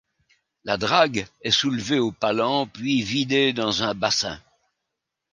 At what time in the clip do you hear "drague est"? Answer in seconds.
0.77-1.51